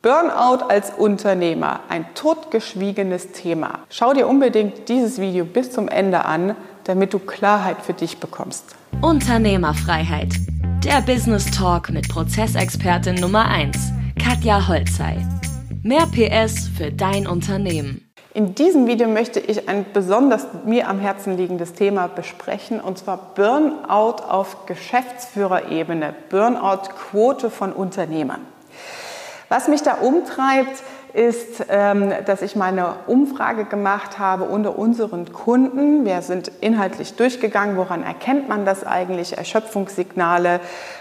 Burnout 0.00 0.64
als 0.68 0.92
Unternehmer, 0.96 1.80
ein 1.88 2.06
totgeschwiegenes 2.14 3.32
Thema. 3.32 3.80
Schau 3.90 4.14
dir 4.14 4.28
unbedingt 4.28 4.88
dieses 4.88 5.20
Video 5.20 5.44
bis 5.44 5.72
zum 5.72 5.88
Ende 5.88 6.24
an, 6.24 6.54
damit 6.84 7.14
du 7.14 7.18
Klarheit 7.18 7.78
für 7.82 7.94
dich 7.94 8.18
bekommst. 8.18 8.76
Unternehmerfreiheit. 9.02 10.34
Der 10.84 11.00
Business 11.00 11.50
Talk 11.50 11.90
mit 11.90 12.08
Prozessexpertin 12.08 13.16
Nummer 13.16 13.48
1, 13.48 13.76
Katja 14.22 14.68
Holzei. 14.68 15.16
Mehr 15.82 16.06
PS 16.06 16.68
für 16.68 16.92
dein 16.92 17.26
Unternehmen. 17.26 18.08
In 18.34 18.54
diesem 18.54 18.86
Video 18.86 19.08
möchte 19.08 19.40
ich 19.40 19.68
ein 19.68 19.84
besonders 19.92 20.46
mir 20.64 20.88
am 20.88 21.00
Herzen 21.00 21.36
liegendes 21.36 21.72
Thema 21.72 22.06
besprechen, 22.06 22.80
und 22.80 22.98
zwar 22.98 23.34
Burnout 23.34 24.22
auf 24.28 24.66
Geschäftsführerebene, 24.66 26.14
Burnout-Quote 26.30 27.50
von 27.50 27.72
Unternehmern. 27.72 28.42
Was 29.48 29.66
mich 29.66 29.82
da 29.82 29.94
umtreibt, 29.94 30.82
ist, 31.14 31.64
ähm, 31.70 32.12
dass 32.26 32.42
ich 32.42 32.54
meine 32.54 32.96
Umfrage 33.06 33.64
gemacht 33.64 34.18
habe 34.18 34.44
unter 34.44 34.78
unseren 34.78 35.32
Kunden. 35.32 36.04
Wir 36.04 36.20
sind 36.20 36.52
inhaltlich 36.60 37.14
durchgegangen, 37.14 37.78
woran 37.78 38.02
erkennt 38.02 38.48
man 38.48 38.66
das 38.66 38.84
eigentlich, 38.84 39.38
Erschöpfungssignale 39.38 40.60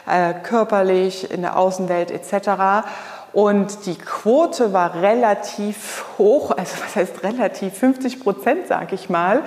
äh, 0.10 0.34
körperlich, 0.44 1.30
in 1.30 1.42
der 1.42 1.58
Außenwelt 1.58 2.10
etc. 2.10 2.88
Und 3.34 3.86
die 3.86 3.98
Quote 3.98 4.72
war 4.72 4.96
relativ 4.96 6.06
hoch, 6.18 6.52
also 6.52 6.78
was 6.84 6.96
heißt 6.96 7.24
relativ, 7.24 7.78
50 7.78 8.22
Prozent 8.22 8.68
sage 8.68 8.96
ich 8.96 9.10
mal, 9.10 9.44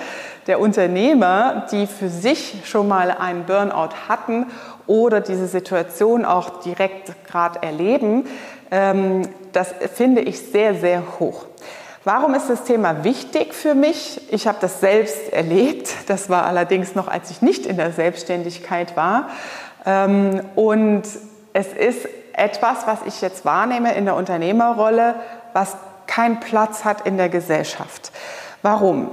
der 0.46 0.60
Unternehmer, 0.60 1.66
die 1.72 1.86
für 1.86 2.10
sich 2.10 2.60
schon 2.64 2.86
mal 2.86 3.10
einen 3.10 3.46
Burnout 3.46 3.94
hatten 4.08 4.46
oder 4.86 5.20
diese 5.20 5.46
Situation 5.46 6.24
auch 6.24 6.60
direkt 6.60 7.26
gerade 7.26 7.62
erleben, 7.62 8.26
das 8.70 9.74
finde 9.94 10.20
ich 10.20 10.40
sehr, 10.40 10.76
sehr 10.76 11.02
hoch. 11.18 11.46
Warum 12.04 12.34
ist 12.34 12.48
das 12.48 12.64
Thema 12.64 13.04
wichtig 13.04 13.52
für 13.52 13.74
mich? 13.74 14.20
Ich 14.32 14.46
habe 14.46 14.58
das 14.60 14.80
selbst 14.80 15.32
erlebt. 15.32 15.90
Das 16.06 16.30
war 16.30 16.46
allerdings 16.46 16.94
noch, 16.94 17.08
als 17.08 17.30
ich 17.30 17.42
nicht 17.42 17.66
in 17.66 17.76
der 17.76 17.92
Selbstständigkeit 17.92 18.96
war. 18.96 19.28
Ähm, 19.84 20.40
und 20.54 21.02
es 21.52 21.72
ist 21.72 22.08
etwas, 22.32 22.86
was 22.86 23.00
ich 23.06 23.20
jetzt 23.20 23.44
wahrnehme 23.44 23.94
in 23.94 24.06
der 24.06 24.16
Unternehmerrolle, 24.16 25.16
was 25.52 25.76
keinen 26.06 26.40
Platz 26.40 26.84
hat 26.84 27.06
in 27.06 27.18
der 27.18 27.28
Gesellschaft. 27.28 28.12
Warum? 28.62 29.10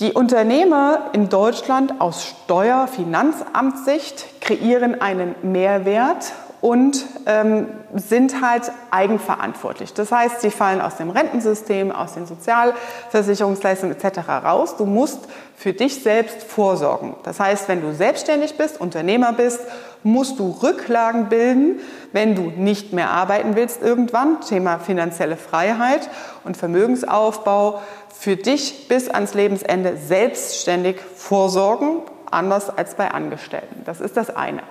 Die 0.00 0.12
Unternehmer 0.12 1.10
in 1.12 1.28
Deutschland 1.28 2.00
aus 2.00 2.26
Steuer-Finanzamtssicht 2.26 4.40
kreieren 4.40 5.00
einen 5.00 5.36
Mehrwert 5.42 6.32
und 6.62 7.04
ähm, 7.26 7.66
sind 7.92 8.40
halt 8.40 8.70
eigenverantwortlich. 8.92 9.92
Das 9.94 10.12
heißt, 10.12 10.40
sie 10.40 10.50
fallen 10.52 10.80
aus 10.80 10.96
dem 10.96 11.10
Rentensystem, 11.10 11.90
aus 11.90 12.14
den 12.14 12.24
Sozialversicherungsleistungen 12.24 13.96
etc. 13.96 14.28
raus. 14.44 14.76
Du 14.76 14.86
musst 14.86 15.18
für 15.56 15.72
dich 15.72 16.02
selbst 16.04 16.44
vorsorgen. 16.44 17.16
Das 17.24 17.40
heißt, 17.40 17.68
wenn 17.68 17.82
du 17.82 17.92
selbstständig 17.92 18.56
bist, 18.56 18.80
Unternehmer 18.80 19.32
bist, 19.32 19.58
musst 20.04 20.38
du 20.38 20.50
Rücklagen 20.62 21.28
bilden, 21.28 21.80
wenn 22.12 22.36
du 22.36 22.42
nicht 22.42 22.92
mehr 22.92 23.10
arbeiten 23.10 23.56
willst 23.56 23.82
irgendwann. 23.82 24.40
Thema 24.40 24.78
finanzielle 24.78 25.36
Freiheit 25.36 26.08
und 26.44 26.56
Vermögensaufbau 26.56 27.82
für 28.16 28.36
dich 28.36 28.86
bis 28.86 29.08
ans 29.08 29.34
Lebensende 29.34 29.96
selbstständig 29.96 31.00
vorsorgen, 31.16 32.02
anders 32.30 32.70
als 32.70 32.94
bei 32.94 33.10
Angestellten. 33.10 33.82
Das 33.84 34.00
ist 34.00 34.16
das 34.16 34.30
eine. 34.30 34.62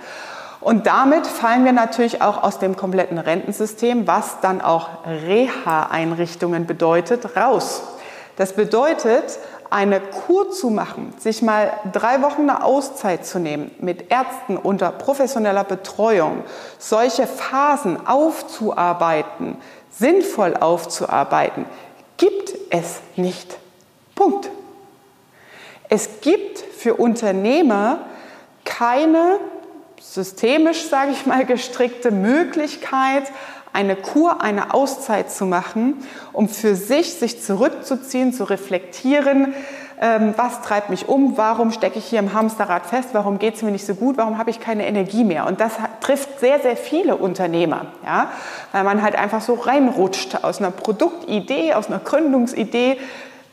Und 0.62 0.86
damit 0.86 1.26
fallen 1.26 1.66
wir 1.66 1.72
natürlich 1.72 2.22
auch 2.22 2.44
aus 2.44 2.59
dem 2.59 2.78
kompletten 2.78 3.17
Rentensystem, 3.17 4.08
was 4.08 4.40
dann 4.42 4.62
auch 4.62 4.90
Reha-Einrichtungen 5.06 6.68
bedeutet, 6.68 7.36
raus. 7.36 7.81
Das 8.38 8.53
bedeutet, 8.53 9.40
eine 9.72 10.02
Kur 10.02 10.52
zu 10.52 10.70
machen, 10.70 11.14
sich 11.18 11.42
mal 11.42 11.72
drei 11.92 12.22
Wochen 12.22 12.42
eine 12.42 12.64
Auszeit 12.64 13.25
zu 13.25 13.40
nehmen, 13.40 13.72
mit 13.80 14.12
Ärzten 14.12 14.58
unter 14.58 14.91
professioneller 14.91 15.63
Betreuung, 15.63 16.44
solche 16.78 17.25
Phasen 17.25 18.06
aufzuarbeiten, 18.06 19.57
sinnvoll 19.90 20.56
aufzuarbeiten, 20.57 21.66
gibt 22.18 22.53
es 22.69 23.00
nicht. 23.16 23.57
Punkt. 24.13 24.50
Es 25.90 26.22
gibt 26.22 26.59
für 26.59 26.96
Unternehmer 26.96 28.00
keine 28.66 29.40
systemisch, 30.01 30.89
sage 30.89 31.12
ich 31.12 31.25
mal, 31.25 31.45
gestrickte 31.45 32.12
Möglichkeit, 32.12 33.23
eine 33.73 33.95
Kur, 33.95 34.41
eine 34.41 34.73
Auszeit 34.73 35.31
zu 35.31 35.45
machen, 35.45 36.06
um 36.34 36.50
für 36.50 36.75
sich 36.75 37.13
sich 37.13 37.41
zurückzuziehen, 37.41 38.34
zu 38.34 38.44
reflektieren, 38.44 39.53
ähm, 40.01 40.34
was 40.35 40.62
treibt 40.63 40.89
mich 40.89 41.07
um, 41.07 41.38
warum 41.38 41.72
stecke 41.72 42.00
ich 42.00 42.06
hier 42.06 42.19
im 42.19 42.34
Hamsterrad 42.34 42.88
fest, 42.88 43.09
warum 43.13 43.38
geht 43.38 43.56
es 43.56 43.62
mir 43.62 43.72
nicht 43.72 43.85
so 43.85 43.94
gut, 43.94 44.17
warum 44.17 44.39
habe 44.39 44.50
ich 44.50 44.59
keine 44.59 44.88
Energie 44.88 45.23
mehr. 45.23 45.45
Und 45.45 45.62
das 45.62 45.73
trifft 46.01 46.39
sehr, 46.39 46.59
sehr 46.59 46.75
viele 46.75 47.16
Unternehmer, 47.16 47.85
ja? 48.03 48.31
weil 48.72 48.83
man 48.83 49.03
halt 49.03 49.16
einfach 49.16 49.41
so 49.41 49.53
reinrutscht 49.53 50.44
aus 50.44 50.57
einer 50.57 50.72
Produktidee, 50.72 51.75
aus 51.75 51.88
einer 51.88 52.00
Gründungsidee, 52.00 52.97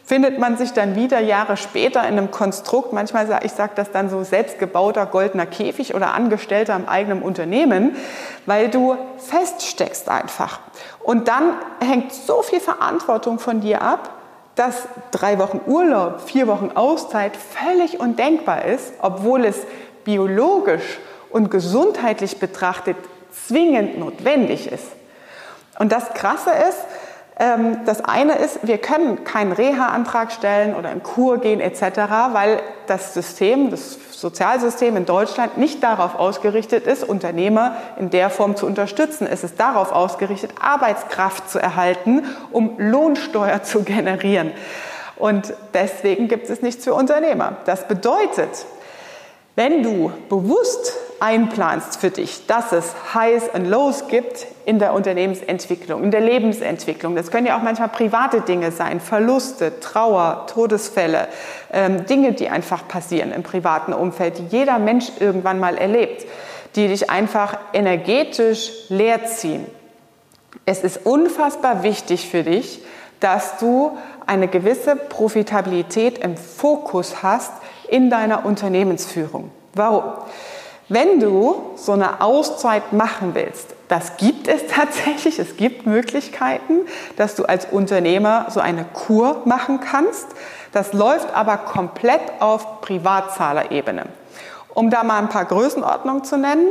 findet 0.08 0.38
man 0.38 0.56
sich 0.56 0.72
dann 0.72 0.96
wieder 0.96 1.20
Jahre 1.20 1.58
später 1.58 2.00
in 2.00 2.16
einem 2.16 2.30
Konstrukt, 2.30 2.94
manchmal, 2.94 3.28
ich 3.44 3.52
sage 3.52 3.72
das 3.74 3.90
dann 3.90 4.08
so, 4.08 4.24
selbstgebauter 4.24 5.04
goldener 5.04 5.44
Käfig 5.44 5.94
oder 5.94 6.14
Angestellter 6.14 6.74
im 6.76 6.88
eigenen 6.88 7.20
Unternehmen, 7.20 7.94
weil 8.46 8.70
du 8.70 8.96
feststeckst 9.18 10.08
einfach. 10.08 10.60
Und 11.04 11.28
dann 11.28 11.58
hängt 11.80 12.14
so 12.14 12.40
viel 12.40 12.58
Verantwortung 12.58 13.38
von 13.38 13.60
dir 13.60 13.82
ab, 13.82 14.08
dass 14.54 14.88
drei 15.10 15.38
Wochen 15.38 15.60
Urlaub, 15.66 16.22
vier 16.22 16.48
Wochen 16.48 16.70
Auszeit 16.74 17.32
völlig 17.36 18.00
undenkbar 18.00 18.64
ist, 18.64 18.94
obwohl 19.02 19.44
es 19.44 19.58
biologisch 20.04 21.00
und 21.28 21.50
gesundheitlich 21.50 22.38
betrachtet 22.38 22.96
zwingend 23.46 23.98
notwendig 23.98 24.72
ist. 24.72 24.86
Und 25.78 25.92
das 25.92 26.14
Krasse 26.14 26.50
ist, 26.50 26.78
das 27.38 28.04
eine 28.04 28.34
ist, 28.34 28.66
wir 28.66 28.78
können 28.78 29.22
keinen 29.22 29.52
Reha-Antrag 29.52 30.32
stellen 30.32 30.74
oder 30.74 30.90
in 30.90 31.04
Kur 31.04 31.38
gehen 31.38 31.60
etc., 31.60 31.82
weil 32.32 32.60
das 32.88 33.14
System, 33.14 33.70
das 33.70 33.96
Sozialsystem 34.10 34.96
in 34.96 35.06
Deutschland 35.06 35.56
nicht 35.56 35.84
darauf 35.84 36.16
ausgerichtet 36.16 36.84
ist, 36.88 37.04
Unternehmer 37.04 37.76
in 37.96 38.10
der 38.10 38.30
Form 38.30 38.56
zu 38.56 38.66
unterstützen. 38.66 39.28
Es 39.30 39.44
ist 39.44 39.60
darauf 39.60 39.92
ausgerichtet, 39.92 40.50
Arbeitskraft 40.60 41.48
zu 41.48 41.60
erhalten, 41.60 42.24
um 42.50 42.74
Lohnsteuer 42.78 43.62
zu 43.62 43.84
generieren. 43.84 44.50
Und 45.14 45.54
deswegen 45.74 46.26
gibt 46.26 46.50
es 46.50 46.60
nichts 46.60 46.84
für 46.84 46.94
Unternehmer. 46.94 47.58
Das 47.66 47.86
bedeutet, 47.86 48.66
wenn 49.54 49.84
du 49.84 50.10
bewusst 50.28 50.92
einplanst 51.20 52.00
für 52.00 52.10
dich, 52.10 52.46
dass 52.46 52.72
es 52.72 52.94
Highs 53.14 53.44
und 53.52 53.66
Lows 53.66 54.08
gibt 54.08 54.46
in 54.64 54.78
der 54.78 54.92
Unternehmensentwicklung, 54.92 56.04
in 56.04 56.10
der 56.10 56.20
Lebensentwicklung. 56.20 57.16
Das 57.16 57.30
können 57.30 57.46
ja 57.46 57.58
auch 57.58 57.62
manchmal 57.62 57.88
private 57.88 58.42
Dinge 58.42 58.70
sein, 58.70 59.00
Verluste, 59.00 59.80
Trauer, 59.80 60.46
Todesfälle, 60.52 61.28
ähm, 61.72 62.06
Dinge, 62.06 62.32
die 62.32 62.48
einfach 62.48 62.86
passieren 62.86 63.32
im 63.32 63.42
privaten 63.42 63.92
Umfeld, 63.92 64.38
die 64.38 64.56
jeder 64.56 64.78
Mensch 64.78 65.10
irgendwann 65.18 65.58
mal 65.58 65.76
erlebt, 65.76 66.26
die 66.76 66.88
dich 66.88 67.10
einfach 67.10 67.58
energetisch 67.72 68.70
leer 68.88 69.24
ziehen. 69.24 69.66
Es 70.66 70.84
ist 70.84 71.06
unfassbar 71.06 71.82
wichtig 71.82 72.28
für 72.28 72.42
dich, 72.42 72.82
dass 73.20 73.58
du 73.58 73.96
eine 74.26 74.48
gewisse 74.48 74.94
Profitabilität 74.94 76.18
im 76.18 76.36
Fokus 76.36 77.22
hast 77.22 77.52
in 77.88 78.10
deiner 78.10 78.44
Unternehmensführung. 78.44 79.50
Warum? 79.74 80.04
Wenn 80.88 81.20
du 81.20 81.72
so 81.76 81.92
eine 81.92 82.22
Auszeit 82.22 82.94
machen 82.94 83.34
willst, 83.34 83.74
das 83.88 84.16
gibt 84.16 84.48
es 84.48 84.66
tatsächlich, 84.74 85.38
es 85.38 85.56
gibt 85.56 85.86
Möglichkeiten, 85.86 86.80
dass 87.16 87.34
du 87.34 87.44
als 87.44 87.66
Unternehmer 87.66 88.46
so 88.50 88.60
eine 88.60 88.84
Kur 88.84 89.42
machen 89.44 89.80
kannst. 89.80 90.26
Das 90.72 90.92
läuft 90.92 91.34
aber 91.34 91.58
komplett 91.58 92.22
auf 92.40 92.80
Privatzahlerebene. 92.80 94.06
Um 94.74 94.90
da 94.90 95.02
mal 95.02 95.18
ein 95.18 95.28
paar 95.28 95.44
Größenordnungen 95.44 96.24
zu 96.24 96.36
nennen, 96.38 96.68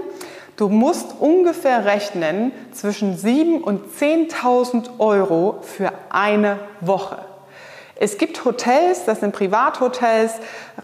du 0.56 0.70
musst 0.70 1.16
ungefähr 1.20 1.86
rechnen 1.86 2.52
zwischen 2.72 3.18
7.000 3.18 3.62
und 3.62 3.82
10.000 4.00 5.00
Euro 5.00 5.60
für 5.62 5.92
eine 6.10 6.60
Woche. 6.82 7.18
Es 8.00 8.18
gibt 8.18 8.46
Hotels, 8.46 9.06
das 9.06 9.22
sind 9.22 9.34
Privathotels, 9.34 10.34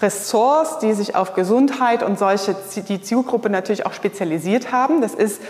Ressorts, 0.01 0.80
die 0.80 0.94
sich 0.94 1.15
auf 1.15 1.33
Gesundheit 1.33 2.01
und 2.01 2.18
solche, 2.18 2.56
die 2.75 3.01
Zielgruppe 3.01 3.50
natürlich 3.50 3.86
auch 3.86 3.94
spezialisiert 3.94 4.71
haben. 4.71 5.01
Das 5.01 5.13
ist, 5.13 5.42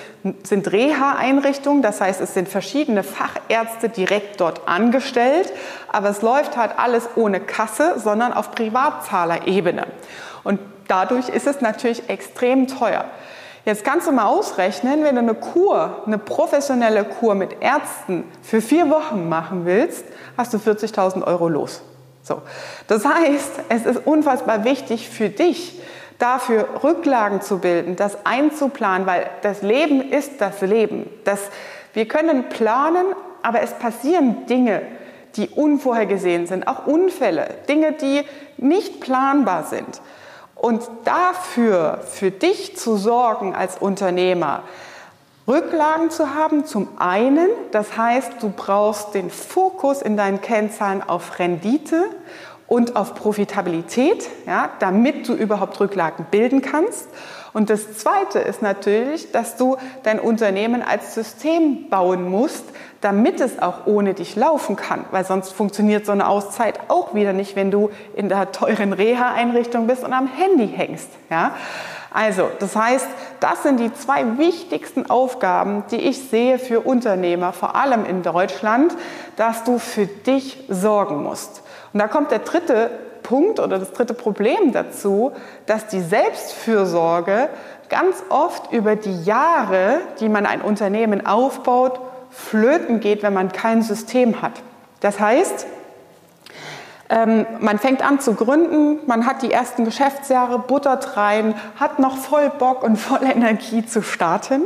sind 0.44 0.72
Reha-Einrichtungen, 0.72 1.82
das 1.82 2.02
heißt, 2.02 2.20
es 2.20 2.34
sind 2.34 2.50
verschiedene 2.50 3.04
Fachärzte 3.04 3.90
direkt 3.90 4.42
dort 4.42 4.68
angestellt, 4.68 5.54
aber 5.88 6.10
es 6.10 6.22
läuft 6.22 6.58
halt 6.58 6.72
alles 6.78 7.08
ohne 7.16 7.40
Kasse, 7.40 8.00
sondern 8.00 8.34
auf 8.34 8.52
Privatzahlerebene. 8.52 9.88
Und 10.44 10.60
dadurch 10.88 11.30
ist 11.30 11.48
es 11.48 11.62
natürlich 11.62 12.10
extrem 12.10 12.68
teuer. 12.68 13.06
Jetzt 13.66 13.86
kannst 13.86 14.08
du 14.08 14.12
mal 14.12 14.26
ausrechnen, 14.26 15.04
wenn 15.04 15.16
du 15.16 15.22
eine 15.22 15.36
Kur, 15.36 16.04
eine 16.06 16.18
professionelle 16.18 17.06
Kur 17.06 17.34
mit 17.34 17.62
Ärzten 17.62 18.26
für 18.42 18.62
vier 18.62 18.90
Wochen 18.90 19.30
machen 19.30 19.66
willst, 19.66 20.04
hast 20.36 20.54
du 20.54 20.58
40.000 20.58 21.26
Euro 21.26 21.48
los. 21.48 21.82
So. 22.24 22.42
Das 22.88 23.06
heißt, 23.06 23.52
es 23.70 23.86
ist 23.86 24.06
unfassbar 24.06 24.66
wichtig 24.66 25.10
für 25.10 25.30
dich, 25.30 25.82
dafür 26.20 26.68
Rücklagen 26.84 27.42
zu 27.42 27.60
bilden, 27.60 27.96
das 27.96 28.26
einzuplanen, 28.26 29.08
weil 29.08 29.30
das 29.42 29.62
Leben 29.62 30.12
ist 30.12 30.42
das 30.42 30.62
Leben. 30.62 31.10
Das, 31.24 31.40
wir 31.94 32.08
können 32.08 32.50
planen, 32.50 33.06
aber 33.42 33.62
es 33.62 33.72
passieren 33.74 34.46
Dinge, 34.46 34.82
die 35.36 35.50
unvorhergesehen 35.50 36.48
sind, 36.48 36.68
auch 36.68 36.86
Unfälle, 36.86 37.50
Dinge, 37.68 37.94
die 37.94 38.24
nicht 38.58 39.00
planbar 39.00 39.64
sind. 39.64 40.02
Und 40.64 40.90
dafür, 41.04 42.00
für 42.10 42.32
dich 42.32 42.78
zu 42.78 42.96
sorgen 42.96 43.54
als 43.54 43.76
Unternehmer, 43.78 44.64
Rücklagen 45.46 46.10
zu 46.10 46.36
haben, 46.36 46.66
zum 46.66 46.88
einen, 47.00 47.50
das 47.72 47.98
heißt, 47.98 48.36
du 48.40 48.50
brauchst 48.50 49.14
den 49.14 49.30
Fokus 49.30 50.02
in 50.02 50.16
deinen 50.16 50.40
Kennzahlen 50.40 51.04
auf 51.04 51.38
Rendite 51.38 52.06
und 52.74 52.96
auf 52.96 53.14
Profitabilität, 53.14 54.28
ja, 54.48 54.68
damit 54.80 55.30
du 55.30 55.36
überhaupt 55.36 55.80
Rücklagen 55.80 56.26
bilden 56.32 56.64
kannst. 56.64 57.08
Und 57.54 57.70
das 57.70 58.00
Zweite 58.00 58.40
ist 58.40 58.64
natürlich, 58.64 59.32
dass 59.32 59.58
du 59.58 59.78
dein 60.02 60.20
Unternehmen 60.20 60.82
als 60.82 61.14
System 61.14 61.88
bauen 61.92 62.28
musst, 62.28 62.66
damit 63.00 63.42
es 63.42 63.62
auch 63.62 63.86
ohne 63.86 64.16
dich 64.16 64.36
laufen 64.36 64.76
kann, 64.76 65.06
weil 65.12 65.24
sonst 65.24 65.52
funktioniert 65.52 66.08
so 66.08 66.14
eine 66.14 66.28
Auszeit 66.28 66.80
auch 66.88 67.14
wieder 67.14 67.32
nicht, 67.32 67.56
wenn 67.56 67.70
du 67.70 67.92
in 68.16 68.28
der 68.28 68.52
teuren 68.52 68.92
Reha-Einrichtung 68.92 69.86
bist 69.86 70.04
und 70.04 70.12
am 70.12 70.26
Handy 70.26 70.68
hängst. 70.68 71.10
Ja? 71.30 71.52
Also, 72.14 72.52
das 72.60 72.76
heißt, 72.76 73.08
das 73.40 73.64
sind 73.64 73.80
die 73.80 73.92
zwei 73.92 74.38
wichtigsten 74.38 75.10
Aufgaben, 75.10 75.84
die 75.90 75.98
ich 75.98 76.30
sehe 76.30 76.60
für 76.60 76.82
Unternehmer, 76.82 77.54
vor 77.54 77.76
allem 77.76 78.06
in 78.06 78.22
Deutschland, 78.22 78.96
dass 79.36 79.64
du 79.64 79.80
für 79.80 80.06
dich 80.06 80.64
sorgen 80.70 81.24
musst. 81.24 81.64
Und 81.92 82.00
da 82.00 82.08
kommt 82.08 82.30
der 82.30 82.40
dritte 82.40 82.92
Punkt 83.24 83.60
oder 83.60 83.80
das 83.80 83.94
dritte 83.94 84.14
Problem 84.14 84.74
dazu, 84.74 85.32
dass 85.66 85.88
die 85.88 86.02
Selbstfürsorge 86.02 87.50
ganz 87.90 88.24
oft 88.30 88.72
über 88.72 88.96
die 88.96 89.24
Jahre, 89.24 90.00
die 90.20 90.30
man 90.30 90.46
ein 90.46 90.62
Unternehmen 90.62 91.26
aufbaut, 91.26 92.00
flöten 92.30 93.00
geht, 93.00 93.24
wenn 93.24 93.34
man 93.34 93.52
kein 93.52 93.82
System 93.82 94.42
hat. 94.42 94.54
Das 95.00 95.20
heißt, 95.20 95.66
ähm, 97.14 97.46
man 97.60 97.78
fängt 97.78 98.02
an 98.02 98.20
zu 98.20 98.34
gründen, 98.34 98.98
man 99.06 99.28
hat 99.28 99.44
die 99.44 99.52
ersten 99.52 99.86
Geschäftsjahre, 99.86 100.58
buttert 100.58 101.16
rein, 101.16 101.54
hat 101.80 102.00
noch 102.00 102.18
voll 102.18 102.50
Bock 102.50 102.84
und 102.84 102.98
voll 102.98 103.24
Energie 103.24 103.86
zu 103.86 104.02
starten. 104.02 104.64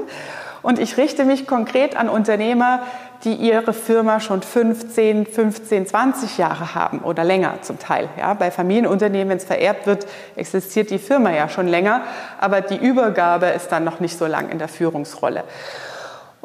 Und 0.61 0.79
ich 0.79 0.95
richte 0.97 1.25
mich 1.25 1.45
konkret 1.45 1.97
an 1.97 2.07
Unternehmer, 2.07 2.81
die 3.23 3.33
ihre 3.33 3.73
Firma 3.73 4.19
schon 4.19 4.41
15, 4.41 5.25
15, 5.25 5.87
20 5.87 6.37
Jahre 6.37 6.73
haben 6.73 6.99
oder 6.99 7.23
länger 7.23 7.55
zum 7.63 7.79
Teil. 7.79 8.07
Ja, 8.17 8.33
bei 8.33 8.49
Familienunternehmen, 8.49 9.29
wenn 9.29 9.37
es 9.37 9.43
vererbt 9.43 9.85
wird, 9.85 10.07
existiert 10.35 10.89
die 10.89 10.99
Firma 10.99 11.31
ja 11.31 11.49
schon 11.49 11.67
länger, 11.67 12.01
aber 12.39 12.61
die 12.61 12.77
Übergabe 12.77 13.47
ist 13.47 13.69
dann 13.69 13.83
noch 13.83 13.99
nicht 13.99 14.17
so 14.17 14.25
lang 14.25 14.49
in 14.49 14.59
der 14.59 14.67
Führungsrolle. 14.69 15.43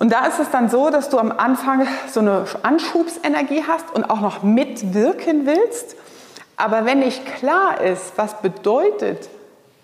Und 0.02 0.12
da 0.12 0.26
ist 0.26 0.40
es 0.40 0.50
dann 0.50 0.68
so, 0.68 0.90
dass 0.90 1.10
du 1.10 1.18
am 1.20 1.30
Anfang 1.30 1.86
so 2.10 2.18
eine 2.18 2.44
Anschubsenergie 2.64 3.62
hast 3.68 3.94
und 3.94 4.10
auch 4.10 4.20
noch 4.20 4.42
mitwirken 4.42 5.46
willst. 5.46 5.94
Aber 6.56 6.84
wenn 6.84 6.98
nicht 6.98 7.24
klar 7.24 7.80
ist, 7.80 8.14
was 8.16 8.42
bedeutet 8.42 9.28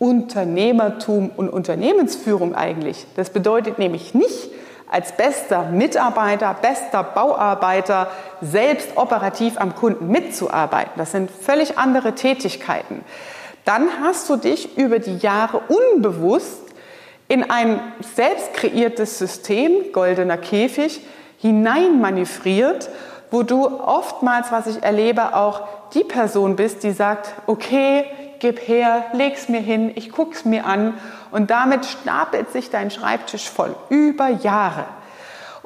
Unternehmertum 0.00 1.30
und 1.36 1.48
Unternehmensführung 1.48 2.56
eigentlich, 2.56 3.06
das 3.14 3.30
bedeutet 3.30 3.78
nämlich 3.78 4.12
nicht, 4.12 4.50
als 4.90 5.12
bester 5.12 5.66
Mitarbeiter, 5.70 6.52
bester 6.60 7.04
Bauarbeiter 7.04 8.10
selbst 8.40 8.96
operativ 8.96 9.56
am 9.56 9.76
Kunden 9.76 10.08
mitzuarbeiten. 10.08 10.94
Das 10.96 11.12
sind 11.12 11.30
völlig 11.30 11.78
andere 11.78 12.16
Tätigkeiten. 12.16 13.04
Dann 13.64 13.86
hast 14.02 14.28
du 14.28 14.34
dich 14.34 14.76
über 14.76 14.98
die 14.98 15.18
Jahre 15.18 15.60
unbewusst 15.68 16.67
in 17.28 17.50
ein 17.50 17.80
selbst 18.14 18.54
kreiertes 18.54 19.18
System, 19.18 19.92
goldener 19.92 20.38
Käfig, 20.38 21.00
hineinmanövriert, 21.38 22.88
wo 23.30 23.42
du 23.42 23.66
oftmals, 23.66 24.50
was 24.50 24.66
ich 24.66 24.82
erlebe, 24.82 25.36
auch 25.36 25.62
die 25.94 26.04
Person 26.04 26.56
bist, 26.56 26.82
die 26.82 26.92
sagt, 26.92 27.34
okay, 27.46 28.06
gib 28.38 28.66
her, 28.66 29.06
leg's 29.12 29.48
mir 29.48 29.60
hin, 29.60 29.92
ich 29.94 30.10
guck's 30.10 30.44
mir 30.44 30.66
an 30.66 30.94
und 31.30 31.50
damit 31.50 31.84
stapelt 31.84 32.50
sich 32.50 32.70
dein 32.70 32.90
Schreibtisch 32.90 33.48
voll 33.48 33.74
über 33.88 34.28
Jahre. 34.28 34.84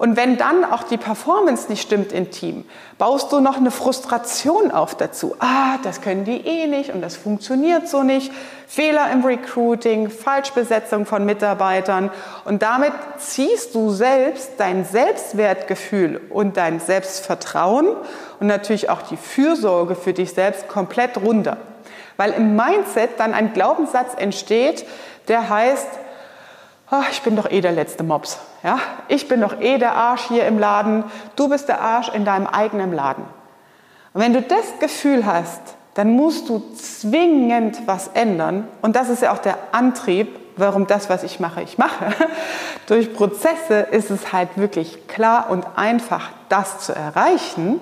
Und 0.02 0.16
wenn 0.16 0.36
dann 0.36 0.64
auch 0.64 0.82
die 0.82 0.96
Performance 0.96 1.68
nicht 1.68 1.80
stimmt 1.80 2.10
im 2.10 2.32
Team, 2.32 2.64
baust 2.98 3.30
du 3.30 3.38
noch 3.38 3.56
eine 3.56 3.70
Frustration 3.70 4.72
auf 4.72 4.96
dazu. 4.96 5.36
Ah, 5.38 5.78
das 5.84 6.00
können 6.00 6.24
die 6.24 6.38
eh 6.44 6.66
nicht 6.66 6.92
und 6.92 7.02
das 7.02 7.14
funktioniert 7.14 7.86
so 7.86 8.02
nicht. 8.02 8.32
Fehler 8.66 9.12
im 9.12 9.24
Recruiting, 9.24 10.10
Falschbesetzung 10.10 11.06
von 11.06 11.24
Mitarbeitern. 11.24 12.10
Und 12.44 12.62
damit 12.62 12.92
ziehst 13.18 13.76
du 13.76 13.90
selbst 13.90 14.54
dein 14.58 14.84
Selbstwertgefühl 14.84 16.20
und 16.30 16.56
dein 16.56 16.80
Selbstvertrauen 16.80 17.86
und 18.40 18.48
natürlich 18.48 18.90
auch 18.90 19.02
die 19.02 19.16
Fürsorge 19.16 19.94
für 19.94 20.14
dich 20.14 20.32
selbst 20.32 20.66
komplett 20.66 21.16
runter. 21.18 21.58
Weil 22.16 22.32
im 22.32 22.56
Mindset 22.56 23.10
dann 23.18 23.34
ein 23.34 23.52
Glaubenssatz 23.52 24.14
entsteht, 24.16 24.84
der 25.28 25.48
heißt, 25.48 25.86
oh, 26.92 27.02
ich 27.10 27.22
bin 27.22 27.34
doch 27.34 27.50
eh 27.50 27.60
der 27.60 27.72
letzte 27.72 28.04
Mops. 28.04 28.38
Ja? 28.62 28.78
Ich 29.08 29.26
bin 29.26 29.40
doch 29.40 29.60
eh 29.60 29.78
der 29.78 29.96
Arsch 29.96 30.28
hier 30.28 30.46
im 30.46 30.58
Laden. 30.58 31.04
Du 31.34 31.48
bist 31.48 31.68
der 31.68 31.80
Arsch 31.80 32.10
in 32.10 32.24
deinem 32.24 32.46
eigenen 32.46 32.92
Laden. 32.92 33.24
Und 34.12 34.20
wenn 34.20 34.34
du 34.34 34.42
das 34.42 34.78
Gefühl 34.78 35.26
hast, 35.26 35.60
dann 35.94 36.12
musst 36.12 36.48
du 36.48 36.62
zwingend 36.74 37.86
was 37.86 38.08
ändern. 38.08 38.68
Und 38.82 38.94
das 38.94 39.08
ist 39.08 39.22
ja 39.22 39.32
auch 39.32 39.38
der 39.38 39.56
Antrieb, 39.72 40.38
warum 40.56 40.86
das, 40.86 41.08
was 41.08 41.22
ich 41.22 41.40
mache, 41.40 41.62
ich 41.62 41.78
mache. 41.78 42.12
Durch 42.86 43.14
Prozesse 43.14 43.80
ist 43.90 44.10
es 44.10 44.32
halt 44.32 44.50
wirklich 44.56 45.08
klar 45.08 45.48
und 45.50 45.66
einfach, 45.76 46.28
das 46.50 46.80
zu 46.80 46.94
erreichen 46.94 47.80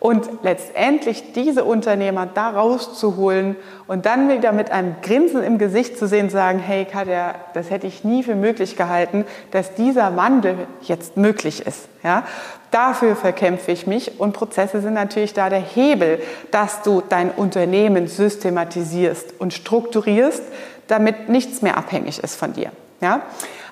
und 0.00 0.28
letztendlich 0.42 1.34
diese 1.34 1.64
Unternehmer 1.64 2.26
da 2.26 2.48
rauszuholen 2.48 3.54
und 3.86 4.06
dann 4.06 4.30
wieder 4.30 4.50
mit 4.52 4.70
einem 4.70 4.96
Grinsen 5.02 5.42
im 5.42 5.58
Gesicht 5.58 5.98
zu 5.98 6.08
sehen, 6.08 6.30
sagen, 6.30 6.58
hey 6.58 6.86
Katja, 6.86 7.34
das 7.52 7.70
hätte 7.70 7.86
ich 7.86 8.02
nie 8.02 8.22
für 8.22 8.34
möglich 8.34 8.76
gehalten, 8.76 9.26
dass 9.50 9.74
dieser 9.74 10.16
Wandel 10.16 10.66
jetzt 10.80 11.18
möglich 11.18 11.66
ist. 11.66 11.88
Ja? 12.02 12.24
Dafür 12.70 13.14
verkämpfe 13.14 13.72
ich 13.72 13.86
mich 13.86 14.18
und 14.18 14.32
Prozesse 14.32 14.80
sind 14.80 14.94
natürlich 14.94 15.34
da 15.34 15.50
der 15.50 15.60
Hebel, 15.60 16.22
dass 16.50 16.80
du 16.80 17.02
dein 17.06 17.30
Unternehmen 17.30 18.08
systematisierst 18.08 19.34
und 19.38 19.52
strukturierst, 19.52 20.42
damit 20.88 21.28
nichts 21.28 21.60
mehr 21.60 21.76
abhängig 21.76 22.24
ist 22.24 22.36
von 22.36 22.54
dir. 22.54 22.72
Ja? 23.02 23.20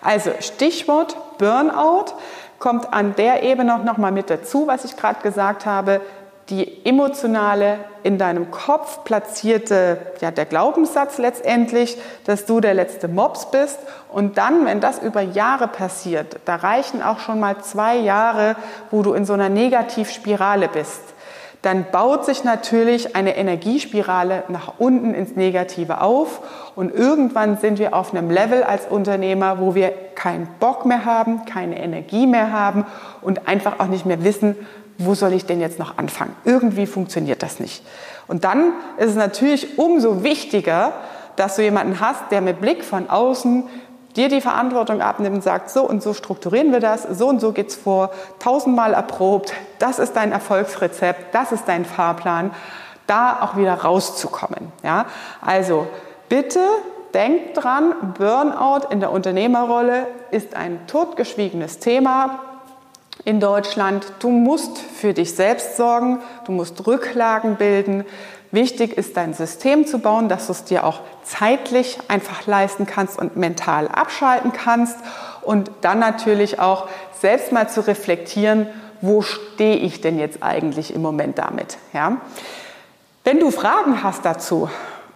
Also 0.03 0.31
Stichwort 0.41 1.17
Burnout 1.39 2.13
kommt 2.59 2.93
an 2.93 3.15
der 3.17 3.43
Ebene 3.43 3.75
auch 3.75 3.85
noch 3.85 3.99
mal 3.99 4.13
mit 4.13 4.31
dazu, 4.31 4.67
was 4.67 4.85
ich 4.85 4.97
gerade 4.97 5.21
gesagt 5.23 5.67
habe 5.67 6.01
die 6.49 6.87
emotionale, 6.87 7.79
in 8.05 8.17
deinem 8.17 8.51
Kopf 8.51 9.05
platzierte, 9.05 9.99
ja, 10.21 10.31
der 10.31 10.47
Glaubenssatz 10.47 11.19
letztendlich, 11.19 11.99
dass 12.25 12.47
du 12.47 12.61
der 12.61 12.73
letzte 12.73 13.07
Mops 13.07 13.51
bist. 13.51 13.79
Und 14.11 14.39
dann, 14.39 14.65
wenn 14.65 14.81
das 14.81 14.99
über 15.01 15.21
Jahre 15.21 15.69
passiert, 15.69 16.39
da 16.47 16.57
reichen 16.57 17.03
auch 17.03 17.19
schon 17.19 17.39
mal 17.39 17.59
zwei 17.59 17.97
Jahre, 17.97 18.57
wo 18.91 19.03
du 19.03 19.13
in 19.13 19.27
so 19.27 19.35
einer 19.35 19.51
Negativspirale 19.51 20.69
bist, 20.69 21.03
dann 21.63 21.87
baut 21.91 22.25
sich 22.25 22.45
natürlich 22.45 23.17
eine 23.17 23.37
Energiespirale 23.37 24.45
nach 24.49 24.75
unten 24.79 25.13
ins 25.13 25.35
Negative 25.35 26.01
auf 26.01 26.41
und 26.77 26.95
irgendwann 26.95 27.59
sind 27.59 27.79
wir 27.79 27.95
auf 27.95 28.15
einem 28.15 28.31
Level 28.31 28.63
als 28.63 28.87
Unternehmer, 28.87 29.59
wo 29.59 29.75
wir 29.75 29.93
keinen 30.15 30.49
Bock 30.61 30.87
mehr 30.87 31.05
haben, 31.05 31.45
keine 31.47 31.81
Energie 31.81 32.27
mehr 32.27 32.53
haben 32.53 32.87
und 33.23 33.49
einfach 33.49 33.81
auch 33.81 33.89
nicht 33.89 34.07
mehr 34.07 34.23
wissen, 34.23 34.55
wo 34.99 35.15
soll 35.15 35.33
ich 35.33 35.47
denn 35.47 35.61
jetzt 35.61 35.79
noch 35.79 35.99
anfangen? 35.99 36.35
Irgendwie 36.45 36.87
funktioniert 36.87 37.43
das 37.43 37.61
nicht. 37.61 37.85
Und 38.27 38.45
dann 38.45 38.73
ist 38.99 39.11
es 39.11 39.17
natürlich 39.17 39.79
umso 39.79 40.23
wichtiger, 40.23 40.93
dass 41.37 41.57
du 41.57 41.63
jemanden 41.63 42.01
hast, 42.01 42.31
der 42.31 42.41
mit 42.41 42.61
Blick 42.61 42.85
von 42.85 43.09
außen 43.09 43.65
dir 44.17 44.29
die 44.29 44.41
Verantwortung 44.41 45.01
abnimmt 45.01 45.37
und 45.37 45.43
sagt, 45.43 45.71
so 45.71 45.83
und 45.83 46.03
so 46.03 46.15
strukturieren 46.15 46.73
wir 46.73 46.81
das, 46.81 47.03
so 47.03 47.29
und 47.29 47.41
so 47.41 47.53
geht's 47.53 47.77
vor, 47.77 48.11
tausendmal 48.39 48.95
erprobt, 48.95 49.53
das 49.79 49.99
ist 49.99 50.15
dein 50.15 50.33
Erfolgsrezept, 50.33 51.35
das 51.35 51.53
ist 51.53 51.69
dein 51.69 51.85
Fahrplan, 51.85 52.51
da 53.07 53.39
auch 53.41 53.57
wieder 53.57 53.75
rauszukommen. 53.75 54.73
Ja? 54.83 55.07
Also 55.41 55.87
bitte 56.29 56.61
denk 57.15 57.55
dran, 57.55 58.15
Burnout 58.17 58.89
in 58.91 59.01
der 59.01 59.11
Unternehmerrolle 59.11 60.07
ist 60.31 60.55
ein 60.55 60.87
totgeschwiegenes 60.87 61.79
Thema 61.79 62.41
in 63.25 63.41
Deutschland. 63.41 64.13
Du 64.21 64.31
musst 64.31 64.79
für 64.79 65.13
dich 65.13 65.35
selbst 65.35 65.77
sorgen, 65.77 66.21
du 66.45 66.53
musst 66.53 66.87
Rücklagen 66.87 67.57
bilden. 67.57 68.05
Wichtig 68.51 68.97
ist, 68.97 69.17
dein 69.17 69.35
System 69.35 69.87
zu 69.87 69.99
bauen, 69.99 70.29
dass 70.29 70.47
du 70.47 70.53
es 70.53 70.65
dir 70.65 70.85
auch 70.85 71.01
zeitlich 71.23 71.99
einfach 72.09 72.47
leisten 72.47 72.87
kannst 72.87 73.19
und 73.19 73.37
mental 73.37 73.89
abschalten 73.89 74.53
kannst 74.53 74.97
und 75.43 75.71
dann 75.83 75.99
natürlich 75.99 76.59
auch 76.59 76.89
selbst 77.21 77.53
mal 77.53 77.69
zu 77.69 77.87
reflektieren, 77.87 78.67
wo 79.01 79.23
stehe 79.23 79.77
ich 79.77 80.01
denn 80.01 80.19
jetzt 80.19 80.43
eigentlich 80.43 80.95
im 80.95 81.03
Moment 81.03 81.39
damit. 81.39 81.77
Ja? 81.93 82.17
Wenn 83.25 83.39
du 83.39 83.51
Fragen 83.51 84.03
hast 84.03 84.25
dazu 84.25 84.71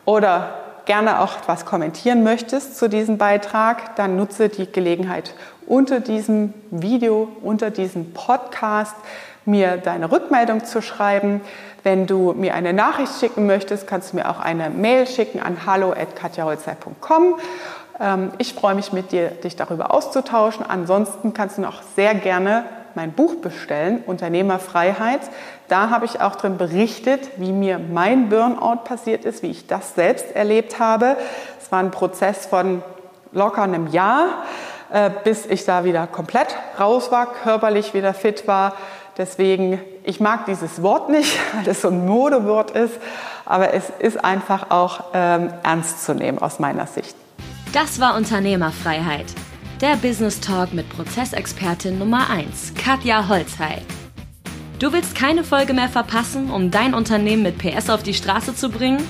oder 0.05 0.62
gerne 0.85 1.21
auch 1.21 1.35
was 1.47 1.65
kommentieren 1.65 2.23
möchtest 2.23 2.79
zu 2.79 2.89
diesem 2.89 3.19
Beitrag, 3.19 3.97
dann 3.97 4.17
nutze 4.17 4.49
die 4.49 4.71
Gelegenheit 4.71 5.35
unter 5.67 6.01
diesem 6.01 6.55
Video, 6.71 7.29
unter 7.43 7.71
diesem 7.71 8.13
Podcast 8.13 8.95
mir 9.45 9.77
deine 9.77 10.11
Rückmeldung 10.11 10.65
zu 10.65 10.83
schreiben. 10.83 11.41
Wenn 11.83 12.07
du 12.07 12.33
mir 12.33 12.55
eine 12.55 12.73
Nachricht 12.73 13.19
schicken 13.19 13.47
möchtest, 13.47 13.87
kannst 13.87 14.13
du 14.13 14.17
mir 14.17 14.31
auch 14.31 14.41
eine 14.41 14.71
Mail 14.71 15.07
schicken 15.07 15.41
an 15.41 15.67
hallo.katjaholzei.com. 15.67 17.41
Ähm, 18.01 18.31
ich 18.39 18.55
freue 18.55 18.75
mich 18.75 18.93
mit 18.93 19.13
dir, 19.13 19.29
dich 19.29 19.57
darüber 19.57 19.93
auszutauschen. 19.93 20.65
Ansonsten 20.67 21.35
kannst 21.35 21.59
du 21.59 21.63
noch 21.63 21.83
sehr 21.97 22.15
gerne 22.15 22.65
mein 22.97 23.13
Buch 23.13 23.37
bestellen, 23.37 24.03
Unternehmerfreiheit. 24.07 25.21
Da 25.69 25.91
habe 25.91 26.05
ich 26.05 26.21
auch 26.21 26.37
drin 26.37 26.59
berichtet, 26.59 27.29
wie 27.37 27.53
mir 27.53 27.79
mein 27.79 28.29
Burnout 28.29 28.85
passiert 28.85 29.25
ist, 29.25 29.43
wie 29.43 29.51
ich 29.51 29.67
das 29.67 29.95
selbst 29.95 30.35
erlebt 30.35 30.79
habe. 30.79 31.17
Es 31.61 31.73
war 31.73 31.81
ein 31.81 31.91
Prozess 31.91 32.47
von 32.47 32.83
locker 33.33 33.63
einem 33.63 33.89
Jahr, 33.89 34.45
äh, 34.93 35.11
bis 35.25 35.47
ich 35.47 35.65
da 35.65 35.85
wieder 35.85 36.07
komplett 36.07 36.57
raus 36.79 37.11
war, 37.11 37.27
körperlich 37.27 37.95
wieder 37.95 38.15
fit 38.15 38.47
war. 38.47 38.75
Deswegen, 39.19 39.81
ich 40.05 40.21
mag 40.21 40.47
dieses 40.47 40.83
Wort 40.83 41.09
nicht, 41.09 41.39
weil 41.55 41.69
es 41.69 41.83
so 41.83 41.89
ein 41.89 42.07
Modewort 42.07 42.71
ist, 42.73 42.95
aber 43.45 43.75
es 43.75 43.91
ist 43.99 44.23
einfach 44.25 44.71
auch 44.71 45.05
ähm, 45.15 45.53
ernst 45.63 46.05
zu 46.05 46.15
nehmen 46.15 46.39
aus 46.39 46.59
meiner 46.59 46.87
Sicht. 46.87 47.17
Das 47.73 48.01
war 48.01 48.17
Unternehmerfreiheit. 48.17 49.27
Der 49.83 49.97
Business 49.97 50.39
Talk 50.39 50.73
mit 50.73 50.89
Prozessexpertin 50.91 51.99
Nummer 51.99 52.31
1, 52.31 52.75
Katja 52.77 53.27
Holzhey. 53.27 53.79
Du 54.79 54.93
willst 54.93 55.17
keine 55.17 55.43
Folge 55.43 55.75
mehr 55.75 55.89
verpassen, 55.89 56.53
um 56.53 56.71
dein 56.71 56.95
Unternehmen 56.95 57.43
mit 57.43 57.59
PS 57.59 57.91
auf 57.91 58.05
die 58.05 58.15
Straße 58.15 58.55
zu 58.55 58.71
bringen? 58.71 59.03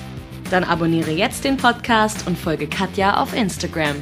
Dann 0.51 0.65
abonniere 0.65 1.11
jetzt 1.11 1.45
den 1.45 1.59
Podcast 1.59 2.27
und 2.27 2.39
folge 2.39 2.69
Katja 2.69 3.21
auf 3.21 3.35
Instagram. 3.35 3.97